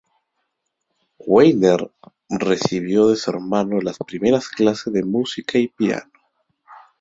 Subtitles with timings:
[1.19, 1.91] Weiner
[2.27, 6.09] recibió de su hermano las primeras clases de música y piano.